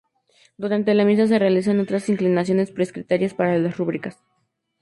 Durante 0.57 0.95
la 0.95 1.05
Misa, 1.05 1.27
se 1.27 1.37
realizan 1.37 1.79
otras 1.79 2.09
inclinaciones 2.09 2.71
prescritas 2.71 3.35
por 3.35 3.45
las 3.45 3.77
rúbricas. 3.77 4.19